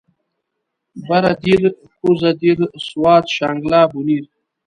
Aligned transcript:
بره 1.07 1.33
دير 1.43 1.61
کوزه 1.99 2.31
دير 2.41 2.57
سوات 2.87 3.25
شانګله 3.35 3.81
بونير 3.91 4.23